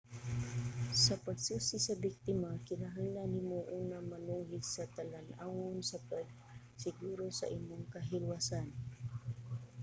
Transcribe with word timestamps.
sa 1.03 1.15
pagsusi 1.25 1.77
sa 1.87 1.93
biktima 2.05 2.49
kinahanglan 2.67 3.29
nimo 3.37 3.59
una 3.79 3.99
manuhid 4.11 4.63
sa 4.75 4.83
talan-awon 4.95 5.77
sa 5.89 5.97
pagsiguro 6.09 7.25
sa 7.39 7.47
imong 7.57 7.85
kahilwasan 7.93 8.67